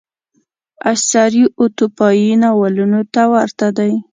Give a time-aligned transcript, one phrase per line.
[0.93, 3.93] اثر یې اتوپیایي ناولونو ته ورته دی.